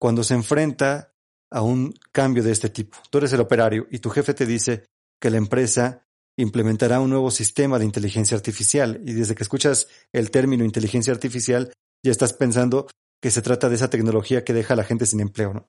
cuando 0.00 0.24
se 0.24 0.34
enfrenta 0.34 1.12
a 1.50 1.62
un 1.62 1.94
cambio 2.10 2.42
de 2.42 2.50
este 2.50 2.70
tipo. 2.70 2.98
Tú 3.10 3.18
eres 3.18 3.32
el 3.32 3.40
operario 3.40 3.86
y 3.90 3.98
tu 3.98 4.10
jefe 4.10 4.34
te 4.34 4.46
dice 4.46 4.86
que 5.20 5.30
la 5.30 5.36
empresa 5.36 6.06
implementará 6.36 7.00
un 7.00 7.10
nuevo 7.10 7.30
sistema 7.30 7.78
de 7.78 7.84
inteligencia 7.84 8.36
artificial 8.36 9.00
y 9.04 9.12
desde 9.12 9.34
que 9.34 9.42
escuchas 9.42 9.88
el 10.12 10.30
término 10.30 10.64
inteligencia 10.64 11.12
artificial 11.12 11.72
ya 12.02 12.10
estás 12.10 12.32
pensando 12.32 12.88
que 13.22 13.30
se 13.30 13.42
trata 13.42 13.68
de 13.68 13.76
esa 13.76 13.90
tecnología 13.90 14.44
que 14.44 14.54
deja 14.54 14.74
a 14.74 14.76
la 14.76 14.84
gente 14.84 15.06
sin 15.06 15.20
empleo. 15.20 15.52
¿no? 15.52 15.68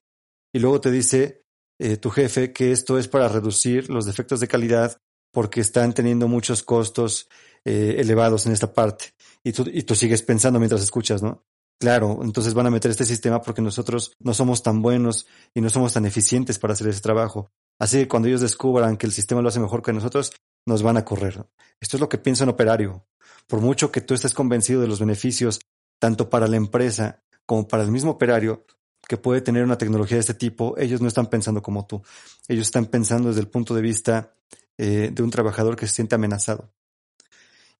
Y 0.52 0.58
luego 0.58 0.80
te 0.80 0.90
dice 0.90 1.42
eh, 1.78 1.96
tu 1.98 2.10
jefe 2.10 2.52
que 2.52 2.72
esto 2.72 2.98
es 2.98 3.08
para 3.08 3.28
reducir 3.28 3.90
los 3.90 4.06
defectos 4.06 4.40
de 4.40 4.48
calidad 4.48 4.96
porque 5.32 5.60
están 5.60 5.92
teniendo 5.92 6.28
muchos 6.28 6.62
costos 6.62 7.28
eh, 7.64 7.96
elevados 7.98 8.46
en 8.46 8.52
esta 8.52 8.72
parte. 8.72 9.14
Y 9.42 9.52
tú, 9.52 9.64
y 9.72 9.82
tú 9.82 9.94
sigues 9.94 10.22
pensando 10.22 10.58
mientras 10.58 10.82
escuchas, 10.82 11.22
¿no? 11.22 11.44
Claro, 11.78 12.20
entonces 12.22 12.54
van 12.54 12.66
a 12.66 12.70
meter 12.70 12.90
este 12.90 13.04
sistema 13.04 13.42
porque 13.42 13.60
nosotros 13.60 14.12
no 14.20 14.32
somos 14.32 14.62
tan 14.62 14.80
buenos 14.80 15.26
y 15.54 15.60
no 15.60 15.70
somos 15.70 15.92
tan 15.92 16.06
eficientes 16.06 16.58
para 16.58 16.72
hacer 16.72 16.88
ese 16.88 17.00
trabajo. 17.00 17.50
Así 17.78 17.98
que 17.98 18.08
cuando 18.08 18.28
ellos 18.28 18.40
descubran 18.40 18.96
que 18.96 19.06
el 19.06 19.12
sistema 19.12 19.42
lo 19.42 19.48
hace 19.48 19.60
mejor 19.60 19.82
que 19.82 19.92
nosotros, 19.92 20.32
nos 20.66 20.82
van 20.82 20.96
a 20.96 21.04
correr. 21.04 21.46
Esto 21.80 21.96
es 21.96 22.00
lo 22.00 22.08
que 22.08 22.18
piensa 22.18 22.44
un 22.44 22.50
operario. 22.50 23.06
Por 23.46 23.60
mucho 23.60 23.90
que 23.90 24.00
tú 24.00 24.14
estés 24.14 24.32
convencido 24.32 24.80
de 24.80 24.86
los 24.86 25.00
beneficios, 25.00 25.60
tanto 25.98 26.30
para 26.30 26.46
la 26.46 26.56
empresa 26.56 27.22
como 27.44 27.68
para 27.68 27.82
el 27.82 27.90
mismo 27.90 28.12
operario, 28.12 28.64
que 29.06 29.18
puede 29.18 29.42
tener 29.42 29.64
una 29.64 29.76
tecnología 29.76 30.16
de 30.16 30.20
este 30.20 30.34
tipo, 30.34 30.74
ellos 30.78 31.00
no 31.00 31.08
están 31.08 31.26
pensando 31.26 31.62
como 31.62 31.86
tú. 31.86 32.02
Ellos 32.48 32.66
están 32.66 32.86
pensando 32.86 33.28
desde 33.28 33.42
el 33.42 33.48
punto 33.48 33.74
de 33.74 33.82
vista 33.82 34.34
eh, 34.78 35.10
de 35.12 35.22
un 35.22 35.30
trabajador 35.30 35.76
que 35.76 35.86
se 35.86 35.94
siente 35.94 36.14
amenazado. 36.14 36.72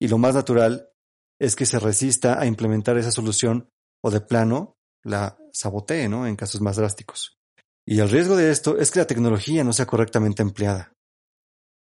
Y 0.00 0.08
lo 0.08 0.18
más 0.18 0.34
natural 0.34 0.90
es 1.40 1.56
que 1.56 1.66
se 1.66 1.78
resista 1.78 2.40
a 2.40 2.46
implementar 2.46 2.96
esa 2.98 3.10
solución 3.10 3.68
o 4.02 4.10
de 4.10 4.20
plano 4.20 4.76
la 5.02 5.38
sabotee, 5.52 6.08
¿no? 6.08 6.26
En 6.26 6.36
casos 6.36 6.60
más 6.60 6.76
drásticos. 6.76 7.38
Y 7.86 8.00
el 8.00 8.10
riesgo 8.10 8.36
de 8.36 8.50
esto 8.50 8.78
es 8.78 8.90
que 8.90 9.00
la 9.00 9.06
tecnología 9.06 9.62
no 9.64 9.72
sea 9.72 9.86
correctamente 9.86 10.42
empleada 10.42 10.94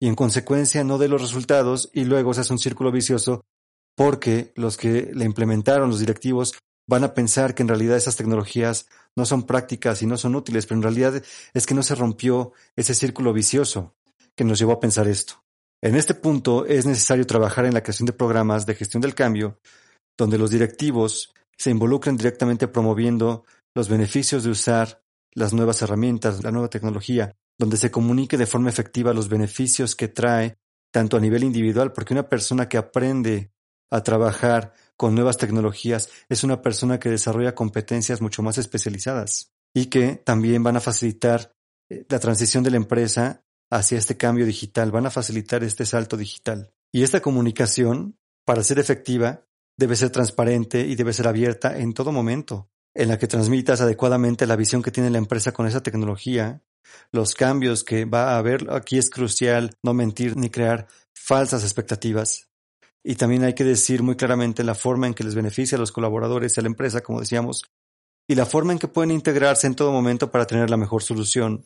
y 0.01 0.09
en 0.09 0.15
consecuencia 0.15 0.83
no 0.83 0.99
dé 0.99 1.09
los 1.09 1.21
resultados 1.21 1.91
y 1.93 2.05
luego 2.05 2.33
se 2.33 2.41
hace 2.41 2.53
un 2.53 2.59
círculo 2.59 2.91
vicioso 2.91 3.45
porque 3.97 4.53
los 4.57 4.77
que 4.79 5.11
le 5.13 5.27
implementaron, 5.27 5.91
los 5.91 6.01
directivos, 6.01 6.55
van 6.89 7.05
a 7.05 7.13
pensar 7.13 7.55
que 7.55 7.63
en 7.63 7.69
realidad 7.69 7.99
esas 7.99 8.17
tecnologías 8.17 8.87
no 9.15 9.27
son 9.27 9.45
prácticas 9.45 10.01
y 10.03 10.07
no 10.07 10.17
son 10.17 10.35
útiles, 10.35 10.67
pero 10.67 10.79
en 10.79 10.83
realidad 10.83 11.23
es 11.53 11.67
que 11.67 11.75
no 11.75 11.83
se 11.83 11.95
rompió 11.95 12.53
ese 12.77 12.95
círculo 12.95 13.33
vicioso 13.33 13.95
que 14.35 14.45
nos 14.45 14.59
llevó 14.59 14.73
a 14.73 14.81
pensar 14.81 15.07
esto. 15.07 15.45
En 15.83 15.97
este 15.97 16.15
punto 16.15 16.67
es 16.67 16.85
necesario 16.85 17.27
trabajar 17.27 17.65
en 17.65 17.75
la 17.75 17.83
creación 17.83 18.07
de 18.07 18.13
programas 18.13 18.67
de 18.67 18.75
gestión 18.75 19.01
del 19.01 19.15
cambio, 19.15 19.59
donde 20.19 20.37
los 20.37 20.51
directivos 20.51 21.33
se 21.57 21.71
involucren 21.71 22.17
directamente 22.17 22.69
promoviendo 22.69 23.45
los 23.75 23.89
beneficios 23.89 24.45
de 24.45 24.51
usar 24.51 25.03
las 25.33 25.53
nuevas 25.53 25.81
herramientas, 25.81 26.43
la 26.43 26.51
nueva 26.51 26.69
tecnología, 26.69 27.35
donde 27.59 27.77
se 27.77 27.91
comunique 27.91 28.37
de 28.37 28.47
forma 28.47 28.69
efectiva 28.69 29.15
los 29.15 29.29
beneficios 29.29 29.95
que 29.95 30.09
trae, 30.09 30.57
tanto 30.93 31.17
a 31.17 31.21
nivel 31.21 31.45
individual, 31.45 31.93
porque 31.93 32.15
una 32.15 32.29
persona 32.29 32.69
que 32.69 32.77
aprende 32.77 33.53
a 33.91 34.03
trabajar 34.03 34.75
con 34.97 35.15
nuevas 35.15 35.39
tecnologías 35.39 36.11
es 36.29 36.45
una 36.45 36.61
persona 36.61 36.99
que 36.99 37.11
desarrolla 37.11 37.55
competencias 37.55 38.21
mucho 38.21 38.43
más 38.43 38.59
especializadas 38.59 39.53
y 39.75 39.87
que 39.87 40.17
también 40.17 40.63
van 40.63 40.77
a 40.77 40.81
facilitar 40.81 41.55
eh, 41.89 42.05
la 42.09 42.19
transición 42.19 42.65
de 42.65 42.71
la 42.71 42.77
empresa 42.77 43.45
hacia 43.71 43.99
este 43.99 44.17
cambio 44.17 44.47
digital, 44.47 44.91
van 44.91 45.07
a 45.07 45.11
facilitar 45.11 45.63
este 45.65 45.87
salto 45.87 46.17
digital. 46.17 46.73
Y 46.93 47.03
esta 47.03 47.21
comunicación, 47.21 48.19
para 48.45 48.63
ser 48.63 48.79
efectiva, 48.79 49.47
debe 49.77 49.97
ser 49.97 50.11
transparente 50.11 50.81
y 50.81 50.97
debe 50.97 51.13
ser 51.13 51.29
abierta 51.29 51.79
en 51.79 51.95
todo 51.95 52.13
momento, 52.13 52.69
en 52.95 53.09
la 53.09 53.19
que 53.19 53.29
transmitas 53.29 53.81
adecuadamente 53.81 54.47
la 54.47 54.57
visión 54.57 54.83
que 54.83 54.91
tiene 54.91 55.11
la 55.11 55.19
empresa 55.19 55.53
con 55.53 55.67
esa 55.67 55.83
tecnología 55.83 56.63
los 57.13 57.35
cambios 57.35 57.85
que 57.85 58.05
va 58.05 58.35
a 58.35 58.39
haber. 58.39 58.71
Aquí 58.71 58.99
es 58.99 59.11
crucial 59.11 59.77
no 59.83 59.95
mentir 59.95 60.37
ni 60.37 60.51
crear 60.51 60.87
falsas 61.15 61.63
expectativas. 61.63 62.49
Y 63.03 63.15
también 63.15 63.45
hay 63.45 63.55
que 63.55 63.65
decir 63.65 64.03
muy 64.03 64.17
claramente 64.17 64.63
la 64.65 64.75
forma 64.75 65.07
en 65.07 65.15
que 65.15 65.25
les 65.25 65.35
beneficia 65.35 65.77
a 65.77 65.79
los 65.79 65.93
colaboradores 65.93 66.57
y 66.57 66.61
a 66.61 66.63
la 66.63 66.69
empresa, 66.69 67.01
como 67.01 67.21
decíamos, 67.21 67.65
y 68.29 68.35
la 68.35 68.47
forma 68.47 68.73
en 68.73 68.79
que 68.79 68.89
pueden 68.89 69.11
integrarse 69.11 69.67
en 69.67 69.75
todo 69.75 69.91
momento 69.91 70.31
para 70.31 70.47
tener 70.47 70.71
la 70.71 70.77
mejor 70.77 71.03
solución 71.03 71.65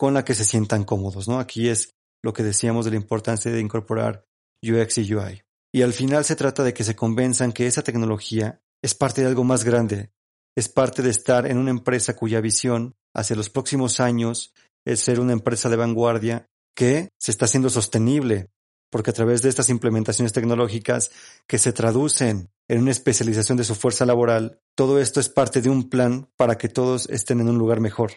con 0.00 0.14
la 0.14 0.24
que 0.24 0.34
se 0.34 0.46
sientan 0.46 0.84
cómodos, 0.84 1.28
¿no? 1.28 1.38
Aquí 1.38 1.68
es 1.68 1.94
lo 2.22 2.32
que 2.32 2.42
decíamos 2.42 2.86
de 2.86 2.92
la 2.92 2.96
importancia 2.96 3.52
de 3.52 3.60
incorporar 3.60 4.24
UX 4.62 4.96
y 4.96 5.14
UI. 5.14 5.42
Y 5.74 5.82
al 5.82 5.92
final 5.92 6.24
se 6.24 6.36
trata 6.36 6.64
de 6.64 6.72
que 6.72 6.84
se 6.84 6.96
convenzan 6.96 7.52
que 7.52 7.66
esa 7.66 7.82
tecnología 7.82 8.62
es 8.82 8.94
parte 8.94 9.20
de 9.20 9.26
algo 9.26 9.44
más 9.44 9.62
grande, 9.62 10.10
es 10.56 10.70
parte 10.70 11.02
de 11.02 11.10
estar 11.10 11.46
en 11.46 11.58
una 11.58 11.68
empresa 11.68 12.16
cuya 12.16 12.40
visión 12.40 12.94
hacia 13.14 13.36
los 13.36 13.50
próximos 13.50 14.00
años 14.00 14.54
es 14.86 15.00
ser 15.00 15.20
una 15.20 15.34
empresa 15.34 15.68
de 15.68 15.76
vanguardia 15.76 16.46
que 16.74 17.10
se 17.18 17.30
está 17.30 17.44
haciendo 17.44 17.68
sostenible, 17.68 18.48
porque 18.90 19.10
a 19.10 19.12
través 19.12 19.42
de 19.42 19.50
estas 19.50 19.68
implementaciones 19.68 20.32
tecnológicas 20.32 21.10
que 21.46 21.58
se 21.58 21.74
traducen 21.74 22.48
en 22.68 22.80
una 22.80 22.92
especialización 22.92 23.58
de 23.58 23.64
su 23.64 23.74
fuerza 23.74 24.06
laboral, 24.06 24.62
todo 24.74 24.98
esto 24.98 25.20
es 25.20 25.28
parte 25.28 25.60
de 25.60 25.68
un 25.68 25.90
plan 25.90 26.30
para 26.38 26.56
que 26.56 26.70
todos 26.70 27.06
estén 27.10 27.40
en 27.40 27.50
un 27.50 27.58
lugar 27.58 27.80
mejor. 27.80 28.12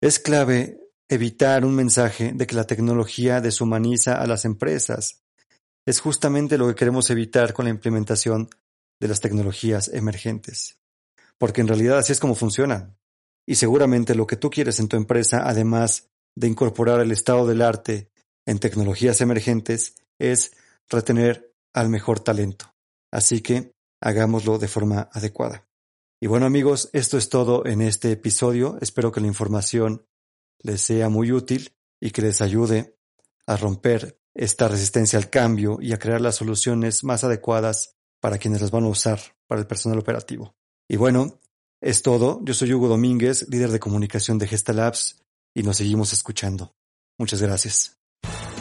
Es 0.00 0.18
clave 0.18 0.80
evitar 1.08 1.64
un 1.64 1.74
mensaje 1.74 2.32
de 2.34 2.46
que 2.46 2.54
la 2.54 2.66
tecnología 2.66 3.40
deshumaniza 3.40 4.20
a 4.20 4.26
las 4.26 4.44
empresas. 4.44 5.22
Es 5.86 6.00
justamente 6.00 6.58
lo 6.58 6.68
que 6.68 6.74
queremos 6.74 7.08
evitar 7.10 7.54
con 7.54 7.64
la 7.64 7.70
implementación 7.70 8.50
de 9.00 9.08
las 9.08 9.20
tecnologías 9.20 9.88
emergentes. 9.88 10.78
Porque 11.38 11.60
en 11.60 11.68
realidad 11.68 11.98
así 11.98 12.12
es 12.12 12.20
como 12.20 12.34
funcionan. 12.34 12.98
Y 13.46 13.54
seguramente 13.54 14.14
lo 14.14 14.26
que 14.26 14.36
tú 14.36 14.50
quieres 14.50 14.80
en 14.80 14.88
tu 14.88 14.96
empresa, 14.96 15.48
además 15.48 16.10
de 16.36 16.48
incorporar 16.48 17.00
el 17.00 17.12
estado 17.12 17.46
del 17.46 17.62
arte 17.62 18.10
en 18.46 18.58
tecnologías 18.58 19.20
emergentes, 19.20 19.94
es 20.18 20.52
retener 20.88 21.54
al 21.72 21.88
mejor 21.88 22.20
talento. 22.20 22.74
Así 23.10 23.40
que 23.40 23.72
hagámoslo 24.02 24.58
de 24.58 24.68
forma 24.68 25.08
adecuada. 25.12 25.66
Y 26.20 26.26
bueno 26.26 26.46
amigos, 26.46 26.90
esto 26.92 27.16
es 27.16 27.28
todo 27.28 27.64
en 27.64 27.80
este 27.80 28.12
episodio. 28.12 28.76
Espero 28.80 29.12
que 29.12 29.20
la 29.20 29.28
información 29.28 30.04
les 30.60 30.80
sea 30.80 31.08
muy 31.08 31.32
útil 31.32 31.72
y 32.00 32.10
que 32.10 32.22
les 32.22 32.40
ayude 32.40 32.96
a 33.46 33.56
romper 33.56 34.20
esta 34.34 34.68
resistencia 34.68 35.18
al 35.18 35.30
cambio 35.30 35.78
y 35.80 35.92
a 35.92 35.98
crear 35.98 36.20
las 36.20 36.36
soluciones 36.36 37.02
más 37.02 37.24
adecuadas 37.24 37.96
para 38.20 38.38
quienes 38.38 38.60
las 38.60 38.70
van 38.70 38.84
a 38.84 38.88
usar 38.88 39.20
para 39.46 39.60
el 39.60 39.66
personal 39.66 39.98
operativo. 39.98 40.54
Y 40.88 40.96
bueno, 40.96 41.40
es 41.80 42.02
todo. 42.02 42.40
Yo 42.44 42.54
soy 42.54 42.72
Hugo 42.72 42.88
Domínguez, 42.88 43.48
líder 43.48 43.70
de 43.70 43.80
comunicación 43.80 44.38
de 44.38 44.48
Gestalabs, 44.48 45.24
y 45.54 45.62
nos 45.62 45.76
seguimos 45.76 46.12
escuchando. 46.12 46.74
Muchas 47.18 47.42
gracias. 47.42 47.97